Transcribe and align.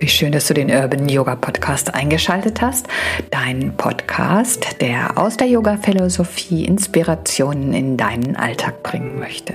Wie 0.00 0.06
schön, 0.06 0.30
dass 0.30 0.46
du 0.46 0.54
den 0.54 0.70
Urban 0.70 1.08
Yoga 1.08 1.34
Podcast 1.34 1.92
eingeschaltet 1.92 2.60
hast. 2.60 2.86
Dein 3.30 3.76
Podcast, 3.76 4.80
der 4.80 5.18
aus 5.18 5.36
der 5.36 5.48
Yoga-Philosophie 5.48 6.64
Inspirationen 6.66 7.72
in 7.72 7.96
deinen 7.96 8.36
Alltag 8.36 8.84
bringen 8.84 9.18
möchte. 9.18 9.54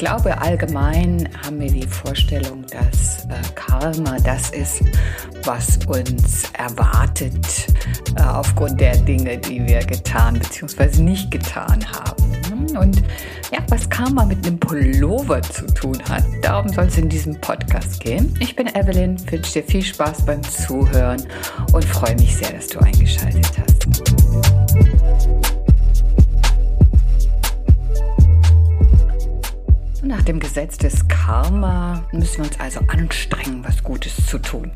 Glaube, 0.00 0.40
allgemein 0.40 1.28
haben 1.44 1.60
wir 1.60 1.70
die 1.70 1.86
Vorstellung, 1.86 2.64
dass 2.70 3.26
äh, 3.26 3.34
Karma 3.54 4.16
das 4.24 4.48
ist, 4.48 4.82
was 5.44 5.78
uns 5.86 6.44
erwartet 6.54 7.66
äh, 8.16 8.22
aufgrund 8.22 8.80
der 8.80 8.96
Dinge, 8.96 9.36
die 9.36 9.62
wir 9.66 9.80
getan 9.80 10.38
bzw. 10.38 11.02
nicht 11.02 11.30
getan 11.30 11.84
haben. 11.92 12.78
Und 12.78 13.02
ja, 13.52 13.58
was 13.68 13.90
Karma 13.90 14.24
mit 14.24 14.46
einem 14.46 14.58
Pullover 14.58 15.42
zu 15.42 15.66
tun 15.66 15.98
hat, 16.08 16.24
darum 16.40 16.70
soll 16.70 16.86
es 16.86 16.96
in 16.96 17.10
diesem 17.10 17.38
Podcast 17.38 18.00
gehen. 18.00 18.34
Ich 18.40 18.56
bin 18.56 18.68
Evelyn, 18.68 19.18
wünsche 19.30 19.60
dir 19.60 19.64
viel 19.64 19.82
Spaß 19.82 20.24
beim 20.24 20.42
Zuhören 20.44 21.22
und 21.74 21.84
freue 21.84 22.14
mich 22.14 22.38
sehr, 22.38 22.52
dass 22.52 22.68
du 22.68 22.78
eingeschaltet 22.78 23.52
hast. 23.58 23.86
Nach 30.02 30.22
dem 30.22 30.40
Gesetz 30.40 30.78
des 30.78 31.08
Karma 31.08 32.04
müssen 32.12 32.38
wir 32.38 32.44
uns 32.46 32.58
also 32.58 32.80
anstrengen, 32.88 33.62
was 33.64 33.82
Gutes 33.82 34.26
zu 34.26 34.38
tun. 34.38 34.70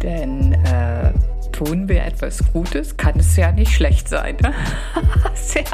Denn 0.00 0.52
äh, 0.64 1.12
tun 1.50 1.88
wir 1.88 2.04
etwas 2.04 2.40
Gutes, 2.52 2.96
kann 2.96 3.18
es 3.18 3.36
ja 3.36 3.50
nicht 3.50 3.72
schlecht 3.72 4.08
sein. 4.08 4.36
Ne? 4.40 4.54
sehr, 5.34 5.64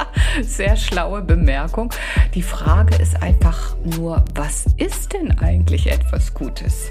sehr 0.42 0.76
schlaue 0.76 1.20
Bemerkung. 1.20 1.92
Die 2.34 2.42
Frage 2.42 2.96
ist 2.96 3.22
einfach 3.22 3.76
nur, 3.84 4.24
was 4.34 4.64
ist 4.78 5.12
denn 5.12 5.38
eigentlich 5.38 5.90
etwas 5.90 6.32
Gutes? 6.32 6.88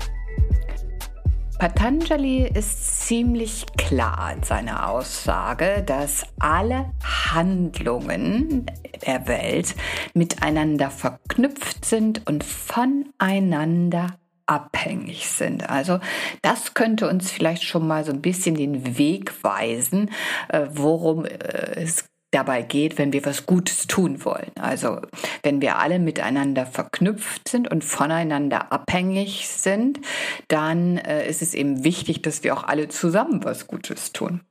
Patanjali 1.59 2.47
ist 2.47 3.07
ziemlich 3.07 3.65
klar 3.77 4.31
in 4.35 4.43
seiner 4.43 4.89
Aussage, 4.89 5.81
dass 5.83 6.27
alle 6.37 6.91
Handlungen 7.03 8.67
der 9.05 9.27
Welt 9.27 9.73
miteinander 10.13 10.91
verknüpft 10.91 11.83
sind 11.83 12.27
und 12.27 12.43
voneinander 12.43 14.19
abhängig 14.45 15.27
sind. 15.29 15.67
Also 15.67 15.99
das 16.43 16.75
könnte 16.75 17.09
uns 17.09 17.31
vielleicht 17.31 17.63
schon 17.63 17.87
mal 17.87 18.05
so 18.05 18.11
ein 18.11 18.21
bisschen 18.21 18.53
den 18.53 18.97
Weg 18.99 19.43
weisen, 19.43 20.11
äh, 20.49 20.67
worum 20.71 21.25
äh, 21.25 21.37
es 21.75 22.05
dabei 22.31 22.61
geht, 22.61 22.97
wenn 22.97 23.13
wir 23.13 23.25
was 23.25 23.45
Gutes 23.45 23.87
tun 23.87 24.23
wollen. 24.25 24.51
Also 24.59 24.99
wenn 25.43 25.61
wir 25.61 25.79
alle 25.79 25.99
miteinander 25.99 26.65
verknüpft 26.65 27.47
sind 27.47 27.69
und 27.71 27.83
voneinander 27.83 28.71
abhängig 28.71 29.47
sind, 29.47 29.99
dann 30.47 30.97
äh, 30.97 31.27
ist 31.27 31.41
es 31.41 31.53
eben 31.53 31.83
wichtig, 31.83 32.21
dass 32.21 32.43
wir 32.43 32.53
auch 32.53 32.63
alle 32.63 32.89
zusammen 32.89 33.43
was 33.43 33.67
Gutes 33.67 34.11
tun. 34.11 34.41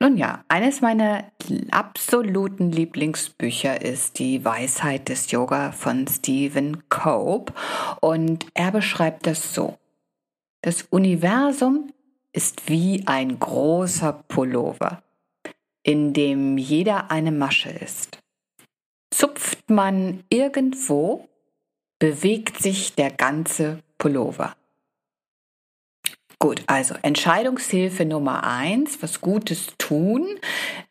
Nun 0.00 0.16
ja, 0.16 0.44
eines 0.48 0.80
meiner 0.80 1.30
absoluten 1.70 2.72
Lieblingsbücher 2.72 3.80
ist 3.80 4.18
Die 4.18 4.44
Weisheit 4.44 5.08
des 5.08 5.30
Yoga 5.30 5.70
von 5.70 6.08
Stephen 6.08 6.88
Cope 6.88 7.52
und 8.00 8.46
er 8.54 8.72
beschreibt 8.72 9.26
das 9.28 9.54
so. 9.54 9.78
Das 10.62 10.82
Universum 10.82 11.92
ist 12.32 12.68
wie 12.68 13.04
ein 13.06 13.38
großer 13.38 14.24
Pullover 14.26 15.04
in 15.84 16.12
dem 16.12 16.58
jeder 16.58 17.10
eine 17.10 17.30
Masche 17.30 17.70
ist. 17.70 18.18
Zupft 19.14 19.70
man 19.70 20.24
irgendwo, 20.28 21.28
bewegt 22.00 22.58
sich 22.60 22.94
der 22.94 23.12
ganze 23.12 23.78
Pullover. 23.98 24.56
Gut, 26.44 26.62
also 26.66 26.94
Entscheidungshilfe 27.00 28.04
Nummer 28.04 28.44
eins, 28.44 28.98
was 29.00 29.22
Gutes 29.22 29.68
tun, 29.78 30.28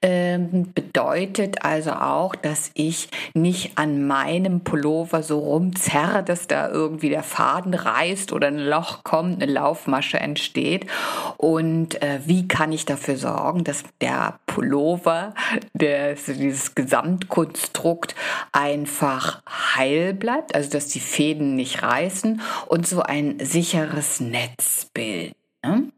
ähm, 0.02 0.74
bedeutet 0.74 1.64
also 1.64 1.92
auch, 1.92 2.34
dass 2.34 2.72
ich 2.74 3.08
nicht 3.36 3.78
an 3.78 4.08
meinem 4.08 4.62
Pullover 4.62 5.22
so 5.22 5.38
rumzerre, 5.38 6.24
dass 6.24 6.48
da 6.48 6.72
irgendwie 6.72 7.10
der 7.10 7.22
Faden 7.22 7.76
reißt 7.76 8.34
oder 8.34 8.48
ein 8.48 8.58
Loch 8.58 9.04
kommt, 9.04 9.44
eine 9.44 9.52
Laufmasche 9.52 10.20
entsteht. 10.20 10.88
Und 11.38 12.02
äh, 12.02 12.22
wie 12.26 12.48
kann 12.48 12.72
ich 12.72 12.86
dafür 12.86 13.18
sorgen, 13.18 13.64
dass 13.64 13.84
der 14.02 14.40
Pullover, 14.48 15.36
der, 15.76 16.16
dieses 16.16 16.74
Gesamtkonstrukt 16.74 18.16
einfach 18.54 19.44
heil 19.48 20.16
bleibt, 20.16 20.56
also 20.56 20.72
dass 20.72 20.88
die 20.88 21.00
Fäden 21.00 21.56
nicht 21.56 21.84
reißen 21.84 22.42
und 22.66 22.88
so 22.88 23.04
ein 23.04 23.38
sicheres 23.40 24.20
Netz 24.20 24.88
bilden. 24.92 25.43
Ne? 25.64 25.92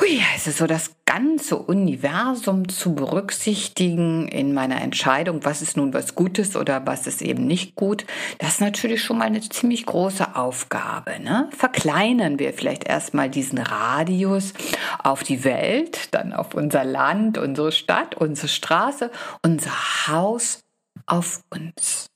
Hui, 0.00 0.20
es 0.34 0.48
ist 0.48 0.58
so 0.58 0.66
das 0.66 0.96
ganze 1.04 1.56
Universum 1.56 2.68
zu 2.68 2.94
berücksichtigen 2.94 4.26
in 4.26 4.52
meiner 4.52 4.80
Entscheidung, 4.80 5.44
was 5.44 5.62
ist 5.62 5.76
nun 5.76 5.94
was 5.94 6.16
Gutes 6.16 6.56
oder 6.56 6.84
was 6.86 7.06
ist 7.06 7.22
eben 7.22 7.46
nicht 7.46 7.76
gut. 7.76 8.04
Das 8.38 8.54
ist 8.54 8.60
natürlich 8.60 9.02
schon 9.02 9.18
mal 9.18 9.26
eine 9.26 9.42
ziemlich 9.42 9.86
große 9.86 10.34
Aufgabe. 10.34 11.20
Ne? 11.20 11.48
Verkleinern 11.56 12.40
wir 12.40 12.52
vielleicht 12.52 12.84
erstmal 12.84 13.30
diesen 13.30 13.58
Radius 13.58 14.54
auf 14.98 15.22
die 15.22 15.44
Welt, 15.44 16.12
dann 16.12 16.32
auf 16.32 16.54
unser 16.54 16.82
Land, 16.82 17.38
unsere 17.38 17.70
Stadt, 17.70 18.16
unsere 18.16 18.48
Straße, 18.48 19.10
unser 19.44 20.08
Haus, 20.08 20.62
auf 21.06 21.42
uns. 21.50 22.06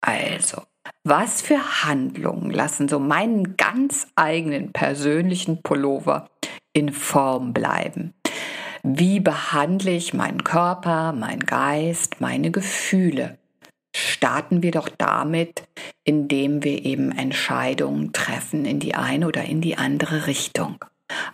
Also, 0.00 0.62
was 1.04 1.42
für 1.42 1.84
Handlungen 1.84 2.50
lassen 2.50 2.88
so 2.88 2.98
meinen 2.98 3.56
ganz 3.56 4.06
eigenen 4.16 4.72
persönlichen 4.72 5.62
Pullover 5.62 6.28
in 6.72 6.92
Form 6.92 7.52
bleiben? 7.52 8.14
Wie 8.82 9.20
behandle 9.20 9.90
ich 9.90 10.14
meinen 10.14 10.44
Körper, 10.44 11.12
meinen 11.12 11.44
Geist, 11.44 12.20
meine 12.20 12.50
Gefühle? 12.50 13.38
Starten 13.94 14.62
wir 14.62 14.70
doch 14.70 14.88
damit, 14.88 15.64
indem 16.04 16.64
wir 16.64 16.84
eben 16.84 17.12
Entscheidungen 17.12 18.12
treffen 18.12 18.64
in 18.64 18.78
die 18.78 18.94
eine 18.94 19.26
oder 19.26 19.44
in 19.44 19.60
die 19.60 19.76
andere 19.76 20.26
Richtung. 20.26 20.84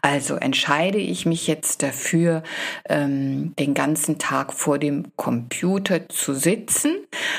Also 0.00 0.36
entscheide 0.36 0.98
ich 0.98 1.26
mich 1.26 1.46
jetzt 1.46 1.82
dafür, 1.82 2.42
ähm, 2.88 3.54
den 3.58 3.74
ganzen 3.74 4.18
Tag 4.18 4.54
vor 4.54 4.78
dem 4.78 5.12
Computer 5.16 6.08
zu 6.08 6.34
sitzen? 6.34 6.96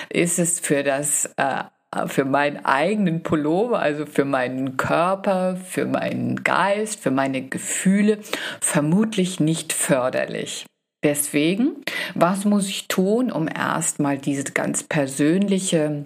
Ist 0.09 0.37
es 0.37 0.59
für 0.59 0.83
das 0.83 1.25
äh, 1.37 1.63
für 2.07 2.25
meinen 2.25 2.65
eigenen 2.65 3.23
Pullover, 3.23 3.79
also 3.79 4.05
für 4.05 4.25
meinen 4.25 4.77
Körper, 4.77 5.55
für 5.55 5.85
meinen 5.85 6.43
Geist, 6.43 6.99
für 6.99 7.11
meine 7.11 7.47
Gefühle 7.47 8.19
vermutlich 8.59 9.39
nicht 9.39 9.73
förderlich. 9.73 10.65
Deswegen, 11.03 11.83
was 12.15 12.43
muss 12.43 12.67
ich 12.67 12.87
tun, 12.87 13.31
um 13.31 13.47
erstmal 13.47 14.17
diese 14.17 14.51
ganz 14.51 14.83
persönliche 14.83 16.05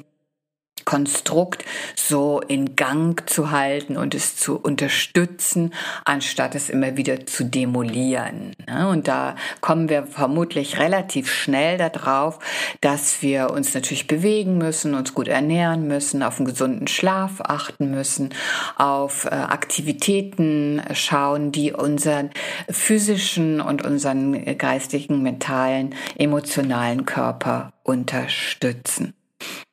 Konstrukt 0.91 1.63
so 1.96 2.41
in 2.41 2.75
Gang 2.75 3.29
zu 3.29 3.50
halten 3.50 3.96
und 3.96 4.13
es 4.13 4.35
zu 4.35 4.57
unterstützen, 4.57 5.74
anstatt 6.03 6.53
es 6.53 6.69
immer 6.69 6.97
wieder 6.97 7.25
zu 7.25 7.46
demolieren. 7.46 8.52
Ne? 8.68 8.90
Und 8.90 9.07
da 9.07 9.38
kommen 9.62 9.88
wir 9.88 10.03
vermutlich 10.03 10.80
relativ 10.80 11.31
schnell 11.31 11.78
darauf, 11.78 12.40
dass 12.81 13.22
wir 13.22 13.51
uns 13.51 13.74
natürlich 13.74 14.07
bewegen 14.07 14.57
müssen, 14.57 14.94
uns 14.94 15.13
gut 15.13 15.30
ernähren 15.30 15.88
müssen, 15.88 16.24
auf 16.24 16.40
einen 16.40 16.47
gesunden 16.47 16.88
Schlaf 16.88 17.40
achten 17.40 17.91
müssen, 17.91 18.34
auf 18.75 19.24
äh, 19.24 19.30
Aktivitäten 19.30 20.81
schauen, 20.91 21.53
die 21.53 21.72
unseren 21.72 22.31
physischen 22.69 23.62
und 23.62 23.86
unseren 23.86 24.57
geistigen, 24.57 25.21
mentalen, 25.21 25.95
emotionalen 26.18 27.06
Körper 27.06 27.71
unterstützen. 27.83 29.13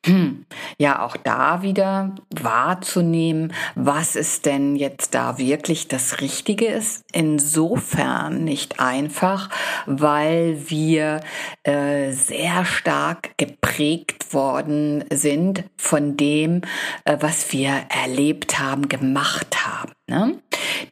Ja, 0.78 1.02
auch 1.02 1.16
da 1.16 1.62
wieder 1.62 2.14
wahrzunehmen, 2.31 3.52
was 3.75 4.16
es 4.16 4.43
denn 4.43 4.76
jetzt 4.76 5.14
da 5.14 5.38
wirklich 5.38 5.88
das 5.88 6.20
Richtige 6.20 6.66
ist. 6.66 7.05
Insofern 7.12 8.44
nicht 8.44 8.78
einfach, 8.81 9.50
weil 9.87 10.70
wir 10.70 11.20
äh, 11.64 12.12
sehr 12.12 12.64
stark 12.64 13.37
geprägt 13.38 14.32
worden 14.32 15.05
sind 15.12 15.64
von 15.76 16.16
dem, 16.16 16.62
äh, 17.04 17.16
was 17.20 17.52
wir 17.52 17.70
erlebt 17.88 18.58
haben, 18.58 18.88
gemacht 18.88 19.66
haben. 19.66 19.93
Ne? 20.06 20.38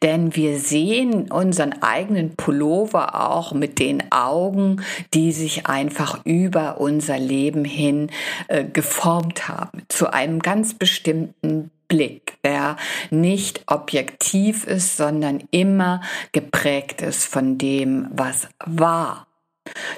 Denn 0.02 0.36
wir 0.36 0.58
sehen 0.58 1.30
unseren 1.30 1.82
eigenen 1.82 2.36
Pullover 2.36 3.30
auch 3.30 3.52
mit 3.52 3.78
den 3.78 4.10
Augen, 4.12 4.82
die 5.14 5.32
sich 5.32 5.66
einfach 5.66 6.24
über 6.24 6.80
unser 6.80 7.18
Leben 7.18 7.64
hin 7.64 8.10
äh, 8.48 8.64
geformt 8.64 9.48
haben 9.48 9.82
zu 9.88 10.12
einem 10.12 10.40
ganz 10.40 10.74
bestimmten 10.74 11.70
Blick, 11.88 12.38
der 12.44 12.76
nicht 13.10 13.62
objektiv 13.66 14.66
ist, 14.66 14.96
sondern 14.96 15.44
immer 15.50 16.00
geprägt 16.32 17.00
ist 17.02 17.24
von 17.24 17.58
dem, 17.58 18.08
was 18.10 18.48
war 18.64 19.26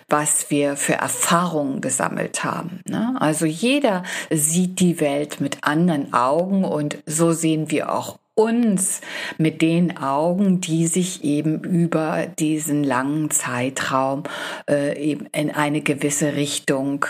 was 0.08 0.50
wir 0.50 0.76
für 0.76 0.94
Erfahrungen 0.94 1.82
gesammelt 1.82 2.42
haben. 2.44 2.80
Ne? 2.88 3.16
Also 3.18 3.44
jeder 3.44 4.02
sieht 4.30 4.80
die 4.80 5.00
Welt 5.00 5.40
mit 5.40 5.58
anderen 5.62 6.14
Augen 6.14 6.64
und 6.64 6.98
so 7.06 7.32
sehen 7.32 7.70
wir 7.70 7.92
auch 7.92 8.18
uns 8.38 9.00
mit 9.36 9.60
den 9.62 9.96
Augen, 9.96 10.60
die 10.60 10.86
sich 10.86 11.24
eben 11.24 11.62
über 11.64 12.26
diesen 12.38 12.84
langen 12.84 13.30
Zeitraum 13.30 14.22
äh, 14.70 14.96
eben 14.98 15.26
in 15.26 15.50
eine 15.50 15.80
gewisse 15.80 16.36
Richtung 16.36 17.04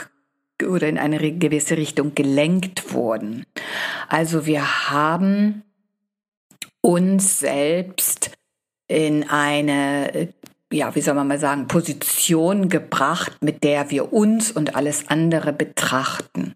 oder 0.67 0.89
in 0.89 0.99
eine 0.99 1.19
gewisse 1.33 1.77
Richtung 1.77 2.15
gelenkt 2.15 2.93
wurden. 2.93 3.45
Also 4.09 4.47
wir 4.47 4.91
haben 4.91 5.63
uns 6.81 7.41
selbst 7.41 8.31
in 8.89 9.29
eine, 9.29 10.33
ja, 10.73 10.95
wie 10.95 11.01
soll 11.01 11.15
man 11.15 11.29
mal 11.29 11.39
sagen, 11.39 11.69
Position 11.69 12.69
gebracht, 12.71 13.37
mit 13.41 13.63
der 13.63 13.91
wir 13.91 14.13
uns 14.13 14.51
und 14.51 14.75
alles 14.75 15.09
andere 15.09 15.53
betrachten. 15.53 16.55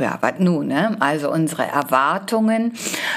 Ja, 0.00 0.18
was 0.20 0.34
nun, 0.38 0.68
ne? 0.68 0.96
Also 1.00 1.30
unsere 1.30 1.66
Erwartungen 1.66 2.74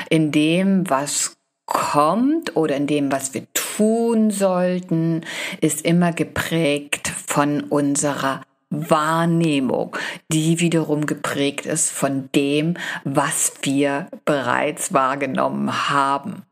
in 0.09 0.31
dem, 0.31 0.89
was 0.89 1.35
kommt 1.65 2.55
oder 2.55 2.75
in 2.75 2.87
dem, 2.87 3.11
was 3.11 3.33
wir 3.33 3.47
tun 3.53 4.31
sollten, 4.31 5.21
ist 5.61 5.83
immer 5.85 6.11
geprägt 6.13 7.07
von 7.07 7.61
unserer 7.61 8.41
Wahrnehmung, 8.69 9.95
die 10.31 10.59
wiederum 10.59 11.05
geprägt 11.05 11.65
ist 11.65 11.91
von 11.91 12.29
dem, 12.35 12.75
was 13.03 13.53
wir 13.61 14.07
bereits 14.25 14.93
wahrgenommen 14.93 15.89
haben. 15.89 16.43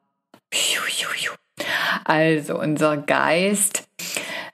Also 2.05 2.59
unser 2.59 2.97
Geist 2.97 3.87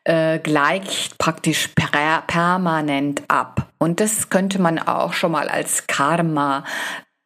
äh, 0.04 0.40
gleicht 0.40 1.18
praktisch 1.18 1.70
per 1.70 2.22
permanent 2.28 3.24
ab. 3.28 3.70
Und 3.78 4.00
das 4.00 4.30
könnte 4.30 4.62
man 4.62 4.80
auch 4.80 5.14
schon 5.14 5.32
mal 5.32 5.50
als 5.50 5.88
Karma 5.88 6.64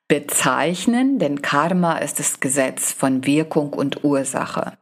bezeichnen, 0.07 1.17
denn 1.17 1.41
Karma 1.41 1.97
ist 1.97 2.19
das 2.19 2.39
Gesetz 2.39 2.91
von 2.91 3.25
Wirkung 3.25 3.73
und 3.73 4.03
Ursache. 4.03 4.73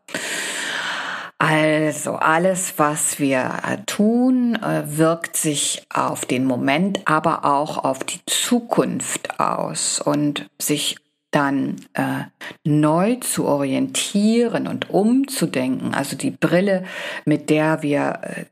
Also 1.38 2.14
alles, 2.18 2.74
was 2.78 3.20
wir 3.20 3.52
tun, 3.88 4.56
äh, 4.56 4.84
wirkt 4.86 5.36
sich 5.36 5.84
auf 5.92 6.26
den 6.26 6.46
Moment, 6.46 7.00
aber 7.06 7.46
auch 7.46 7.84
auf 7.84 8.04
die 8.04 8.20
Zukunft 8.28 9.40
aus 9.40 10.00
und 10.00 10.50
sich 10.60 10.98
dann 11.32 11.78
äh, 11.94 12.26
neu 12.64 13.16
zu 13.16 13.46
orientieren 13.46 14.68
und 14.68 14.90
umzudenken, 14.90 15.94
also 15.94 16.16
die 16.16 16.32
Brille, 16.32 16.84
mit 17.26 17.50
der 17.50 17.82
wir 17.82 18.20
äh, 18.22 18.46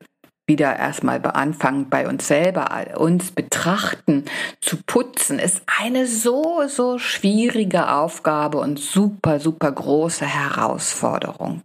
wieder 0.49 0.75
erstmal 0.75 1.23
anfangen, 1.25 1.89
bei 1.89 2.07
uns 2.07 2.27
selber, 2.27 2.69
uns 2.97 3.31
betrachten, 3.31 4.25
zu 4.59 4.77
putzen, 4.85 5.39
ist 5.39 5.61
eine 5.67 6.07
so, 6.07 6.63
so 6.67 6.97
schwierige 6.97 7.91
Aufgabe 7.91 8.57
und 8.57 8.79
super, 8.79 9.39
super 9.39 9.71
große 9.71 10.25
Herausforderung. 10.25 11.61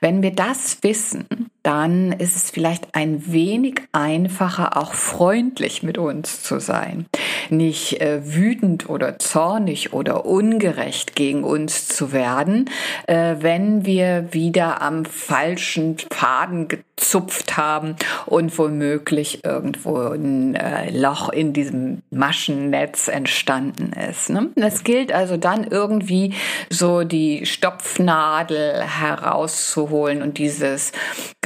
Wenn 0.00 0.22
wir 0.22 0.32
das 0.32 0.82
wissen, 0.82 1.26
dann 1.64 2.12
ist 2.12 2.36
es 2.36 2.50
vielleicht 2.50 2.94
ein 2.94 3.32
wenig 3.32 3.80
einfacher, 3.92 4.76
auch 4.76 4.92
freundlich 4.92 5.82
mit 5.82 5.96
uns 5.96 6.42
zu 6.42 6.60
sein. 6.60 7.06
Nicht 7.48 8.00
äh, 8.02 8.20
wütend 8.22 8.88
oder 8.88 9.18
zornig 9.18 9.94
oder 9.94 10.26
ungerecht 10.26 11.16
gegen 11.16 11.42
uns 11.42 11.88
zu 11.88 12.12
werden, 12.12 12.70
äh, 13.06 13.36
wenn 13.40 13.86
wir 13.86 14.28
wieder 14.32 14.82
am 14.82 15.06
falschen 15.06 15.96
Faden 16.10 16.68
gezupft 16.68 17.56
haben 17.56 17.96
und 18.26 18.56
womöglich 18.58 19.42
irgendwo 19.44 19.96
ein 19.96 20.54
äh, 20.54 20.90
Loch 20.90 21.30
in 21.30 21.52
diesem 21.54 22.02
Maschennetz 22.10 23.08
entstanden 23.08 23.92
ist. 24.10 24.28
Ne? 24.28 24.50
Das 24.54 24.84
gilt 24.84 25.12
also 25.12 25.38
dann 25.38 25.64
irgendwie 25.64 26.34
so 26.68 27.04
die 27.04 27.46
Stopfnadel 27.46 28.82
herauszuholen 28.82 30.22
und 30.22 30.38
dieses 30.38 30.92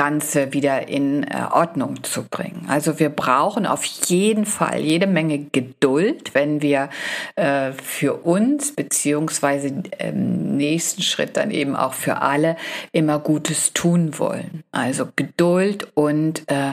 Ganze 0.09 0.55
wieder 0.55 0.89
in 0.89 1.23
äh, 1.25 1.45
Ordnung 1.51 2.03
zu 2.03 2.23
bringen. 2.23 2.65
Also 2.67 2.99
wir 2.99 3.11
brauchen 3.11 3.67
auf 3.67 3.85
jeden 3.85 4.47
Fall 4.47 4.81
jede 4.81 5.07
Menge 5.07 5.39
Geduld, 5.39 6.35
wenn 6.35 6.63
wir 6.63 6.89
äh, 7.37 7.73
für 7.73 8.15
uns 8.15 8.75
beziehungsweise 8.75 9.83
im 9.99 10.57
nächsten 10.57 11.03
Schritt 11.03 11.37
dann 11.37 11.51
eben 11.51 11.77
auch 11.77 11.93
für 11.93 12.23
alle 12.23 12.57
immer 12.91 13.19
Gutes 13.19 13.75
tun 13.75 14.19
wollen. 14.19 14.65
Also 14.73 15.09
Geduld 15.15 15.89
und 15.95 16.43
äh, 16.47 16.73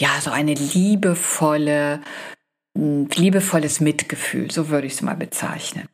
ja, 0.00 0.08
so 0.22 0.30
eine 0.30 0.54
liebevolle, 0.54 2.00
liebevolles 2.74 3.80
Mitgefühl, 3.80 4.50
so 4.50 4.70
würde 4.70 4.86
ich 4.86 4.94
es 4.94 5.02
mal 5.02 5.16
bezeichnen. 5.16 5.88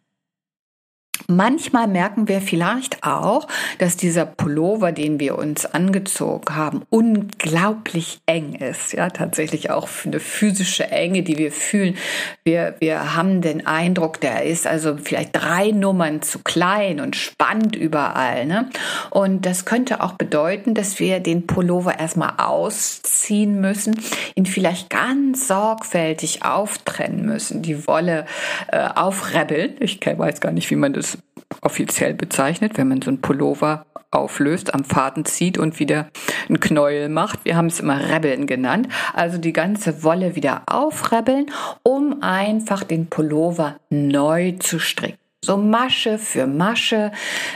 Manchmal 1.30 1.88
merken 1.88 2.26
wir 2.26 2.40
vielleicht 2.40 3.04
auch, 3.04 3.48
dass 3.76 3.98
dieser 3.98 4.24
Pullover, 4.24 4.92
den 4.92 5.20
wir 5.20 5.36
uns 5.36 5.66
angezogen 5.66 6.56
haben, 6.56 6.84
unglaublich 6.88 8.20
eng 8.24 8.54
ist. 8.54 8.94
Ja, 8.94 9.10
tatsächlich 9.10 9.68
auch 9.68 9.90
eine 10.06 10.20
physische 10.20 10.90
Enge, 10.90 11.22
die 11.22 11.36
wir 11.36 11.52
fühlen. 11.52 11.98
Wir, 12.44 12.76
wir 12.78 13.14
haben 13.14 13.42
den 13.42 13.66
Eindruck, 13.66 14.22
der 14.22 14.44
ist 14.44 14.66
also 14.66 14.96
vielleicht 14.96 15.36
drei 15.36 15.70
Nummern 15.70 16.22
zu 16.22 16.38
klein 16.38 16.98
und 16.98 17.14
spannt 17.14 17.76
überall. 17.76 18.46
Ne? 18.46 18.70
Und 19.10 19.44
das 19.44 19.66
könnte 19.66 20.02
auch 20.02 20.12
bedeuten, 20.12 20.72
dass 20.72 20.98
wir 20.98 21.20
den 21.20 21.46
Pullover 21.46 21.98
erstmal 21.98 22.32
ausziehen 22.38 23.60
müssen, 23.60 24.00
ihn 24.34 24.46
vielleicht 24.46 24.88
ganz 24.88 25.46
sorgfältig 25.46 26.42
auftrennen 26.42 27.26
müssen, 27.26 27.60
die 27.60 27.86
Wolle 27.86 28.24
äh, 28.68 28.88
aufrebbeln. 28.94 29.74
Ich 29.80 30.00
weiß 30.00 30.40
gar 30.40 30.52
nicht, 30.52 30.70
wie 30.70 30.76
man 30.76 30.94
das 30.94 31.17
offiziell 31.62 32.14
bezeichnet, 32.14 32.76
wenn 32.76 32.88
man 32.88 33.02
so 33.02 33.10
ein 33.10 33.20
Pullover 33.20 33.86
auflöst, 34.10 34.74
am 34.74 34.84
Faden 34.84 35.24
zieht 35.24 35.58
und 35.58 35.78
wieder 35.78 36.08
ein 36.48 36.60
Knäuel 36.60 37.08
macht. 37.08 37.44
Wir 37.44 37.56
haben 37.56 37.66
es 37.66 37.80
immer 37.80 38.08
Rebeln 38.08 38.46
genannt. 38.46 38.88
Also 39.12 39.38
die 39.38 39.52
ganze 39.52 40.02
Wolle 40.02 40.34
wieder 40.34 40.62
aufrebbeln, 40.66 41.50
um 41.82 42.22
einfach 42.22 42.84
den 42.84 43.08
Pullover 43.08 43.76
neu 43.90 44.52
zu 44.52 44.78
stricken 44.78 45.27
so 45.48 45.56
Masche 45.56 46.18
für 46.18 46.46
Masche 46.46 47.10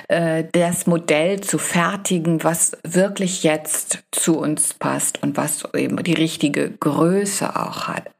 äh, 0.08 0.44
das 0.52 0.86
Modell 0.86 1.42
zu 1.42 1.58
fertigen, 1.58 2.42
was 2.42 2.72
wirklich 2.84 3.42
jetzt 3.42 4.02
zu 4.12 4.38
uns 4.38 4.72
passt 4.72 5.22
und 5.22 5.36
was 5.36 5.62
eben 5.74 6.02
die 6.02 6.14
richtige 6.14 6.70
Größe 6.70 7.54
auch 7.54 7.88
hat. 7.88 8.10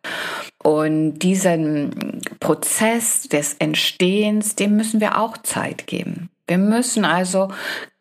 Und 0.63 1.21
diesen 1.21 2.21
Prozess 2.39 3.23
des 3.23 3.55
Entstehens, 3.55 4.57
dem 4.57 4.77
müssen 4.77 5.01
wir 5.01 5.19
auch 5.19 5.39
Zeit 5.39 5.87
geben. 5.87 6.29
Wir 6.47 6.59
müssen 6.59 7.07
also 7.07 7.49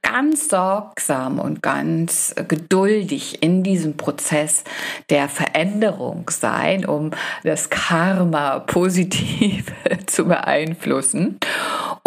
ganz 0.02 0.50
sorgsam 0.50 1.40
und 1.40 1.62
ganz 1.62 2.34
geduldig 2.48 3.42
in 3.42 3.64
diesem 3.64 3.98
Prozess 3.98 4.64
der 5.10 5.30
Veränderung 5.30 6.30
sein, 6.30 6.86
um 6.86 7.12
das 7.44 7.70
Karma 7.70 8.60
positiv 8.60 9.72
zu 10.08 10.26
beeinflussen. 10.26 11.40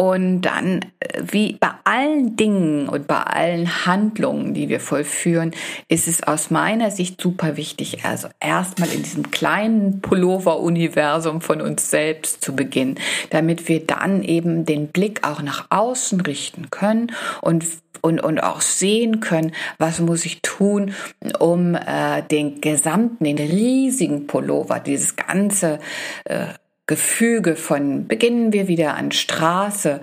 Und 0.05 0.43
dann, 0.43 0.81
wie 1.19 1.55
bei 1.55 1.71
allen 1.85 2.37
Dingen 2.37 2.91
und 2.91 3.07
bei 3.07 3.23
allen 3.23 3.87
Handlungen, 3.87 4.53
die 4.53 4.69
wir 4.69 4.79
vollführen, 4.79 5.53
ist 5.89 6.09
es 6.09 6.23
aus 6.23 6.51
meiner 6.51 6.91
Sicht 6.91 7.19
super 7.19 7.57
wichtig, 7.57 8.05
also 8.05 8.29
erstmal 8.39 8.91
in 8.91 9.03
diesem 9.03 9.31
kleinen 9.31 10.03
Pullover-Universum 10.03 11.41
von 11.41 11.63
uns 11.63 11.91
selbst 11.91 12.45
zu 12.45 12.55
beginnen, 12.55 12.99
damit 13.31 13.67
wir 13.71 13.87
dann 13.87 14.23
eben 14.23 14.67
den 14.67 14.89
Blick 14.89 15.27
auch 15.27 15.41
nach 15.41 15.69
außen 15.71 16.21
richten 16.21 16.69
können 16.69 17.11
und 17.41 17.65
und, 18.03 18.21
und 18.21 18.43
auch 18.43 18.61
sehen 18.61 19.21
können, 19.21 19.53
was 19.79 19.99
muss 19.99 20.27
ich 20.27 20.43
tun, 20.43 20.93
um 21.39 21.75
äh, 21.75 22.23
den 22.31 22.61
gesamten, 22.61 23.25
den 23.25 23.39
riesigen 23.39 24.27
Pullover, 24.27 24.79
dieses 24.79 25.17
ganze 25.17 25.79
äh, 26.25 26.49
Gefüge 26.87 27.57
von 27.57 28.07
beginnen 28.07 28.53
wir 28.53 28.69
wieder 28.69 28.95
an 28.95 29.11
Straße, 29.11 30.01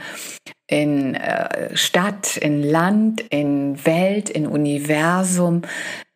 in 0.68 1.16
äh, 1.16 1.76
Stadt, 1.76 2.38
in 2.38 2.64
Land, 2.64 3.22
in 3.30 3.86
Welt, 3.86 4.30
in 4.30 4.48
Universum 4.48 5.64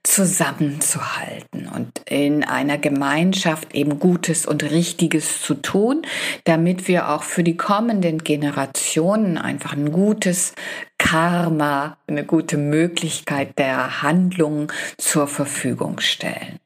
zusammenzuhalten 0.05 1.67
und 1.67 2.01
in 2.07 2.43
einer 2.43 2.77
Gemeinschaft 2.77 3.73
eben 3.73 3.99
Gutes 3.99 4.45
und 4.45 4.63
Richtiges 4.63 5.41
zu 5.41 5.55
tun, 5.55 6.03
damit 6.43 6.87
wir 6.87 7.09
auch 7.09 7.23
für 7.23 7.43
die 7.43 7.57
kommenden 7.57 8.19
Generationen 8.19 9.37
einfach 9.37 9.73
ein 9.73 9.91
gutes 9.91 10.53
Karma, 10.97 11.97
eine 12.07 12.23
gute 12.23 12.57
Möglichkeit 12.57 13.57
der 13.57 14.03
Handlung 14.03 14.71
zur 14.97 15.27
Verfügung 15.27 15.99
stellen. 15.99 16.59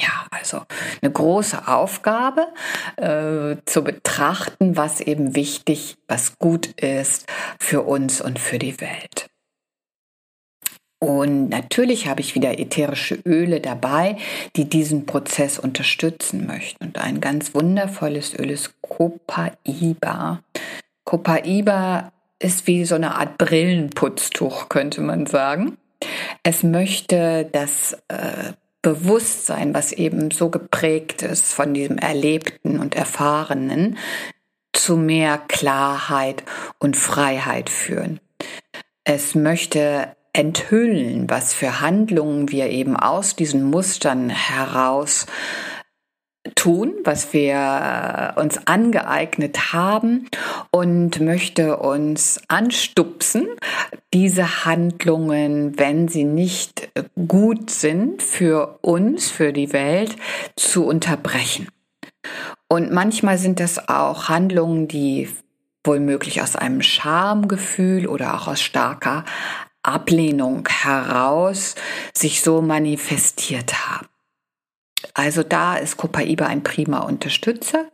Ja, 0.00 0.26
also 0.30 0.62
eine 1.02 1.12
große 1.12 1.68
Aufgabe 1.68 2.48
äh, 2.96 3.56
zu 3.66 3.84
betrachten, 3.84 4.76
was 4.76 5.00
eben 5.00 5.34
wichtig, 5.34 5.96
was 6.08 6.38
gut 6.38 6.66
ist 6.80 7.26
für 7.58 7.82
uns 7.82 8.20
und 8.20 8.38
für 8.38 8.58
die 8.58 8.80
Welt. 8.80 9.30
Und 11.02 11.48
natürlich 11.48 12.08
habe 12.08 12.20
ich 12.20 12.34
wieder 12.34 12.58
ätherische 12.58 13.14
Öle 13.24 13.60
dabei, 13.60 14.16
die 14.56 14.68
diesen 14.68 15.06
Prozess 15.06 15.58
unterstützen 15.58 16.46
möchten. 16.46 16.84
Und 16.84 16.98
ein 16.98 17.22
ganz 17.22 17.54
wundervolles 17.54 18.38
Öl 18.38 18.50
ist 18.50 18.74
Copaiba. 18.82 20.42
Copaiba 21.04 22.12
ist 22.38 22.66
wie 22.66 22.84
so 22.84 22.96
eine 22.96 23.14
Art 23.16 23.38
Brillenputztuch, 23.38 24.68
könnte 24.68 25.00
man 25.00 25.24
sagen. 25.24 25.78
Es 26.42 26.62
möchte 26.62 27.48
das 27.50 27.96
äh, 28.08 28.52
Bewusstsein, 28.82 29.74
was 29.74 29.92
eben 29.92 30.30
so 30.30 30.48
geprägt 30.48 31.22
ist 31.22 31.46
von 31.46 31.74
diesem 31.74 31.98
Erlebten 31.98 32.80
und 32.80 32.94
Erfahrenen, 32.94 33.98
zu 34.72 34.96
mehr 34.96 35.38
Klarheit 35.38 36.44
und 36.78 36.96
Freiheit 36.96 37.68
führen. 37.68 38.20
Es 39.04 39.34
möchte 39.34 40.16
enthüllen, 40.32 41.28
was 41.28 41.52
für 41.52 41.80
Handlungen 41.80 42.50
wir 42.50 42.70
eben 42.70 42.96
aus 42.96 43.36
diesen 43.36 43.64
Mustern 43.64 44.30
heraus 44.30 45.26
tun, 46.54 46.94
was 47.04 47.32
wir 47.32 48.34
uns 48.36 48.66
angeeignet 48.66 49.72
haben 49.72 50.26
und 50.70 51.20
möchte 51.20 51.76
uns 51.76 52.40
anstupsen, 52.48 53.48
diese 54.14 54.64
Handlungen, 54.64 55.78
wenn 55.78 56.08
sie 56.08 56.24
nicht 56.24 56.90
gut 57.28 57.70
sind 57.70 58.22
für 58.22 58.78
uns, 58.80 59.30
für 59.30 59.52
die 59.52 59.72
Welt, 59.72 60.16
zu 60.56 60.86
unterbrechen. 60.86 61.68
Und 62.68 62.92
manchmal 62.92 63.38
sind 63.38 63.60
das 63.60 63.88
auch 63.88 64.28
Handlungen, 64.28 64.88
die 64.88 65.28
wohlmöglich 65.84 66.42
aus 66.42 66.56
einem 66.56 66.82
Schamgefühl 66.82 68.06
oder 68.06 68.34
auch 68.34 68.48
aus 68.48 68.60
starker 68.60 69.24
Ablehnung 69.82 70.68
heraus 70.68 71.74
sich 72.14 72.42
so 72.42 72.60
manifestiert 72.60 73.88
haben. 73.88 74.09
Also 75.14 75.42
da 75.42 75.76
ist 75.76 75.96
Copaiba 75.96 76.46
ein 76.46 76.62
prima 76.62 77.00
Unterstützer. 77.00 77.86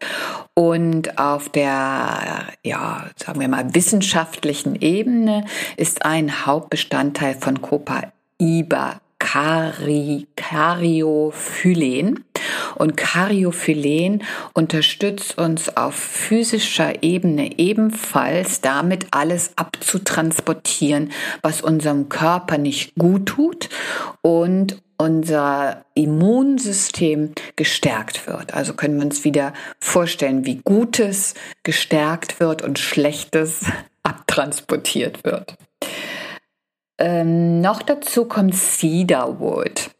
Und 0.55 1.19
auf 1.19 1.49
der, 1.49 2.47
ja, 2.65 3.07
sagen 3.17 3.41
wir 3.41 3.49
mal, 3.49 3.75
wissenschaftlichen 3.75 4.77
Ebene 4.77 5.45
ist 5.77 6.05
ein 6.05 6.47
Hauptbestandteil 6.47 7.35
von 7.35 7.61
Copaiba 7.61 9.01
Cari, 9.27 10.29
Cariophylen. 10.37 12.25
Und 12.77 12.97
Cariophylen 12.97 14.23
unterstützt 14.55 15.37
uns 15.37 15.77
auf 15.77 15.97
physischer 15.97 17.03
Ebene 17.03 17.59
ebenfalls 17.59 18.61
damit 18.61 19.09
alles 19.11 19.51
abzutransportieren, 19.57 21.11
was 21.43 21.61
unserem 21.61 22.09
Körper 22.09 22.57
nicht 22.57 22.95
gut 22.95 23.27
tut 23.27 23.69
und 24.23 24.81
unser 24.97 25.85
Immunsystem 25.95 27.33
gestärkt 27.57 28.29
wird. 28.29 28.55
Also 28.55 28.75
können 28.75 28.97
wir 28.99 29.07
uns 29.07 29.25
wieder 29.25 29.55
vorstellen, 29.81 30.47
wie 30.47 30.61
Gutes 30.63 31.35
gestärkt 31.65 32.39
wird 32.39 32.63
und 32.63 32.79
Schlechtes 32.79 33.65
abtransportiert 34.05 35.25
wird. 35.25 35.57
Ähm, 36.99 37.61
noch 37.61 37.83
dazu 37.83 38.25
kommt 38.25 38.55
Cedarwood. 38.55 39.91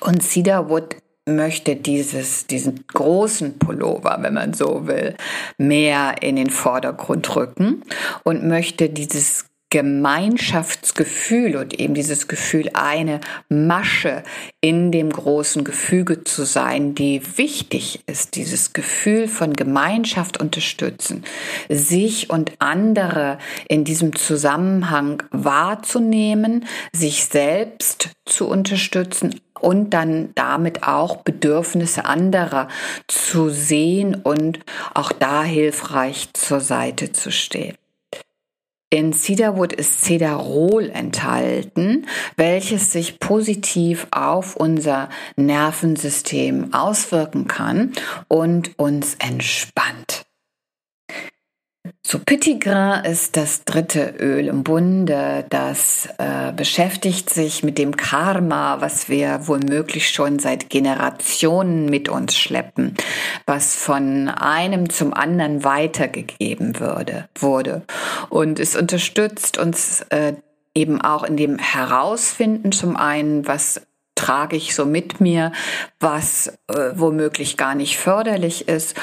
Und 0.00 0.22
Cedarwood 0.22 0.96
möchte 1.26 1.76
dieses, 1.76 2.46
diesen 2.46 2.86
großen 2.86 3.58
Pullover, 3.58 4.18
wenn 4.20 4.34
man 4.34 4.54
so 4.54 4.86
will, 4.86 5.14
mehr 5.58 6.22
in 6.22 6.36
den 6.36 6.50
Vordergrund 6.50 7.36
rücken 7.36 7.82
und 8.24 8.44
möchte 8.44 8.88
dieses 8.88 9.49
Gemeinschaftsgefühl 9.70 11.56
und 11.56 11.78
eben 11.78 11.94
dieses 11.94 12.26
Gefühl, 12.26 12.70
eine 12.74 13.20
Masche 13.48 14.24
in 14.60 14.90
dem 14.90 15.10
großen 15.10 15.62
Gefüge 15.62 16.24
zu 16.24 16.44
sein, 16.44 16.96
die 16.96 17.22
wichtig 17.38 18.02
ist, 18.06 18.34
dieses 18.34 18.72
Gefühl 18.72 19.28
von 19.28 19.52
Gemeinschaft 19.52 20.40
unterstützen, 20.40 21.24
sich 21.68 22.30
und 22.30 22.52
andere 22.58 23.38
in 23.68 23.84
diesem 23.84 24.16
Zusammenhang 24.16 25.22
wahrzunehmen, 25.30 26.66
sich 26.92 27.26
selbst 27.26 28.10
zu 28.26 28.48
unterstützen 28.48 29.40
und 29.60 29.90
dann 29.90 30.30
damit 30.34 30.82
auch 30.82 31.18
Bedürfnisse 31.18 32.06
anderer 32.06 32.68
zu 33.06 33.50
sehen 33.50 34.14
und 34.16 34.58
auch 34.94 35.12
da 35.12 35.44
hilfreich 35.44 36.30
zur 36.32 36.60
Seite 36.60 37.12
zu 37.12 37.30
stehen. 37.30 37.79
In 38.92 39.12
Cedarwood 39.12 39.72
ist 39.72 40.02
Cedarol 40.02 40.90
enthalten, 40.90 42.08
welches 42.36 42.90
sich 42.90 43.20
positiv 43.20 44.08
auf 44.10 44.56
unser 44.56 45.08
Nervensystem 45.36 46.74
auswirken 46.74 47.46
kann 47.46 47.92
und 48.26 48.76
uns 48.80 49.14
entspannt. 49.20 50.19
So 52.02 52.18
Petitgrain 52.18 53.04
ist 53.04 53.36
das 53.36 53.64
dritte 53.64 54.14
Öl 54.18 54.48
im 54.48 54.64
Bunde, 54.64 55.44
das 55.50 56.08
äh, 56.16 56.50
beschäftigt 56.50 57.28
sich 57.28 57.62
mit 57.62 57.76
dem 57.76 57.94
Karma, 57.94 58.80
was 58.80 59.10
wir 59.10 59.46
womöglich 59.46 60.08
schon 60.08 60.38
seit 60.38 60.70
Generationen 60.70 61.90
mit 61.90 62.08
uns 62.08 62.36
schleppen, 62.36 62.94
was 63.44 63.76
von 63.76 64.28
einem 64.28 64.88
zum 64.88 65.12
anderen 65.12 65.62
weitergegeben 65.62 66.80
würde, 66.80 67.28
wurde. 67.38 67.82
Und 68.30 68.58
es 68.58 68.76
unterstützt 68.76 69.58
uns 69.58 70.00
äh, 70.08 70.32
eben 70.74 71.02
auch 71.02 71.22
in 71.22 71.36
dem 71.36 71.58
Herausfinden 71.58 72.72
zum 72.72 72.96
einen, 72.96 73.46
was 73.46 73.82
trage 74.20 74.56
ich 74.56 74.74
so 74.74 74.84
mit 74.84 75.20
mir, 75.20 75.50
was 75.98 76.58
äh, 76.68 76.90
womöglich 76.94 77.56
gar 77.56 77.74
nicht 77.74 77.96
förderlich 77.96 78.68
ist 78.68 78.94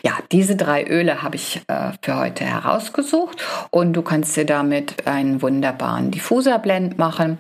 Ja, 0.03 0.19
diese 0.31 0.57
drei 0.57 0.87
Öle 0.87 1.23
habe 1.23 1.37
ich 1.37 1.61
äh, 1.69 1.93
für 2.03 2.17
heute 2.17 2.45
herausgesucht 2.45 3.43
und 3.71 3.93
du 3.93 4.03
kannst 4.03 4.37
dir 4.37 4.47
damit 4.47 5.07
einen 5.07 5.43
wunderbaren 5.43 6.11
Diffuserblend 6.11 6.99
machen. 6.99 7.39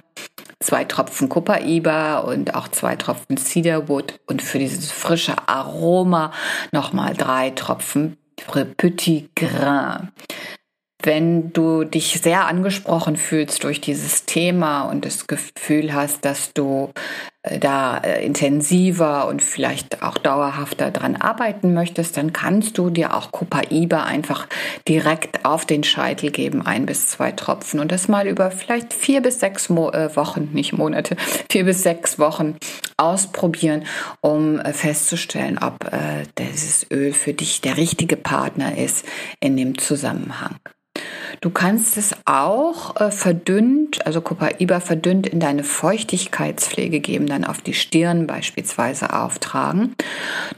Zwei 0.60 0.84
Tropfen 0.84 1.28
Copaiba 1.28 2.18
und 2.18 2.54
auch 2.54 2.68
zwei 2.68 2.96
Tropfen 2.96 3.36
Cedarwood 3.36 4.20
und 4.26 4.42
für 4.42 4.58
dieses 4.58 4.92
frische 4.92 5.48
Aroma 5.48 6.32
nochmal 6.70 7.14
drei 7.14 7.50
Tropfen 7.50 8.16
Petit 8.76 9.34
Grain. 9.34 10.12
Wenn 11.02 11.52
du 11.52 11.82
dich 11.82 12.20
sehr 12.20 12.46
angesprochen 12.46 13.16
fühlst 13.16 13.64
durch 13.64 13.80
dieses 13.80 14.24
Thema 14.24 14.82
und 14.82 15.04
das 15.04 15.26
Gefühl 15.26 15.92
hast, 15.94 16.24
dass 16.24 16.52
du 16.52 16.92
da 17.42 17.98
äh, 17.98 18.24
intensiver 18.24 19.26
und 19.26 19.42
vielleicht 19.42 20.02
auch 20.02 20.16
dauerhafter 20.16 20.92
dran 20.92 21.16
arbeiten 21.16 21.74
möchtest, 21.74 22.16
dann 22.16 22.32
kannst 22.32 22.78
du 22.78 22.88
dir 22.88 23.14
auch 23.14 23.32
Copaiba 23.32 24.04
einfach 24.04 24.46
direkt 24.86 25.44
auf 25.44 25.66
den 25.66 25.82
Scheitel 25.82 26.30
geben, 26.30 26.64
ein 26.64 26.86
bis 26.86 27.08
zwei 27.08 27.32
Tropfen 27.32 27.80
und 27.80 27.90
das 27.90 28.06
mal 28.06 28.28
über 28.28 28.52
vielleicht 28.52 28.92
vier 28.92 29.22
bis 29.22 29.40
sechs 29.40 29.68
Mo 29.68 29.90
äh, 29.90 30.14
Wochen, 30.14 30.50
nicht 30.52 30.72
Monate, 30.72 31.16
vier 31.50 31.64
bis 31.64 31.82
sechs 31.82 32.18
Wochen 32.20 32.56
ausprobieren, 32.96 33.84
um 34.20 34.60
äh, 34.60 34.72
festzustellen, 34.72 35.58
ob 35.58 35.92
äh, 35.92 36.24
dieses 36.38 36.88
Öl 36.92 37.12
für 37.12 37.34
dich 37.34 37.60
der 37.60 37.76
richtige 37.76 38.16
Partner 38.16 38.78
ist 38.78 39.04
in 39.40 39.56
dem 39.56 39.78
Zusammenhang. 39.78 40.58
Du 41.42 41.50
kannst 41.50 41.96
es 41.96 42.14
auch 42.24 42.94
äh, 43.00 43.10
verdünnt, 43.10 44.06
also 44.06 44.20
Copaiba 44.20 44.78
verdünnt 44.78 45.26
in 45.26 45.40
deine 45.40 45.64
Feuchtigkeitspflege 45.64 47.00
geben, 47.00 47.26
dann 47.26 47.44
auf 47.44 47.60
die 47.60 47.74
Stirn 47.74 48.28
beispielsweise 48.28 49.12
auftragen. 49.12 49.96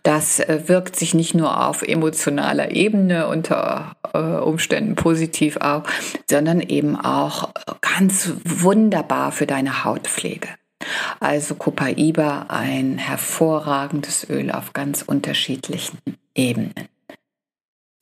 Das 0.02 0.40
äh, 0.40 0.68
wirkt 0.68 0.96
sich 0.96 1.14
nicht 1.14 1.34
nur 1.34 1.66
auf 1.66 1.80
emotionaler 1.80 2.72
Ebene 2.72 3.28
unter 3.28 3.96
äh, 4.12 4.18
Umständen 4.18 4.94
positiv 4.94 5.56
auf, 5.56 5.84
sondern 6.28 6.60
eben 6.60 7.00
auch 7.00 7.48
ganz 7.80 8.34
wunderbar 8.44 9.32
für 9.32 9.46
deine 9.46 9.84
Hautpflege. 9.84 10.48
Also 11.18 11.54
Copaiba 11.54 12.44
ein 12.48 12.98
hervorragendes 12.98 14.28
Öl 14.28 14.50
auf 14.50 14.74
ganz 14.74 15.00
unterschiedlichen 15.00 15.96
Ebenen. 16.34 16.74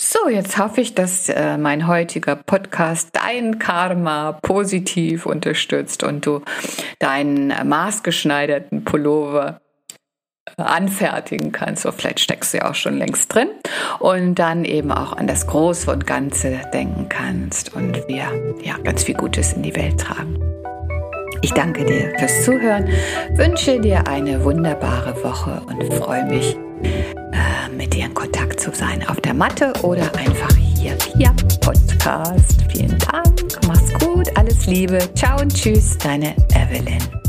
So, 0.05 0.29
jetzt 0.29 0.59
hoffe 0.59 0.81
ich, 0.81 0.97
dass 0.97 1.29
äh, 1.29 1.57
mein 1.57 1.87
heutiger 1.87 2.35
Podcast 2.35 3.11
dein 3.13 3.61
Karma 3.61 4.33
positiv 4.43 5.27
unterstützt 5.27 6.03
und 6.03 6.27
du 6.27 6.43
deinen 6.99 7.55
maßgeschneiderten 7.69 8.83
Pullover 8.83 9.61
äh, 10.59 10.61
anfertigen 10.61 11.53
kannst. 11.53 11.85
So, 11.85 11.93
vielleicht 11.93 12.19
steckst 12.19 12.53
du 12.53 12.59
ja 12.59 12.69
auch 12.69 12.75
schon 12.75 12.99
längst 12.99 13.33
drin 13.33 13.49
und 14.01 14.35
dann 14.35 14.65
eben 14.65 14.91
auch 14.91 15.13
an 15.13 15.29
das 15.29 15.47
Große 15.47 15.89
und 15.89 16.05
Ganze 16.05 16.61
denken 16.75 17.09
kannst 17.09 17.73
und 17.73 18.09
wir 18.09 18.57
ja 18.61 18.79
ganz 18.83 19.05
viel 19.05 19.15
Gutes 19.15 19.53
in 19.53 19.63
die 19.63 19.77
Welt 19.77 20.01
tragen. 20.01 20.37
Ich 21.43 21.53
danke 21.53 21.85
dir 21.85 22.13
fürs 22.19 22.45
Zuhören, 22.45 22.89
wünsche 23.35 23.81
dir 23.81 24.09
eine 24.09 24.43
wunderbare 24.43 25.23
Woche 25.23 25.63
und 25.69 25.95
freue 25.95 26.25
mich, 26.25 26.57
mit 27.77 27.95
dir 27.95 28.07
in 28.07 28.15
Kontakt 28.15 28.61
zu 28.61 28.71
sein 28.73 29.07
auf 29.09 29.21
der 29.21 29.35
Matte 29.35 29.73
oder 29.83 30.15
einfach 30.17 30.55
hier 30.57 30.97
via 31.15 31.35
Podcast. 31.61 32.65
Vielen 32.71 32.99
Dank, 32.99 33.67
mach's 33.67 33.93
gut, 33.95 34.29
alles 34.37 34.67
Liebe, 34.67 34.99
ciao 35.15 35.41
und 35.41 35.55
tschüss, 35.55 35.97
deine 35.99 36.35
Evelyn. 36.55 37.22